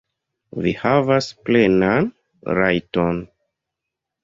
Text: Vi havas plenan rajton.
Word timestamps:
Vi 0.67 0.71
havas 0.83 1.27
plenan 1.51 2.09
rajton. 2.61 3.23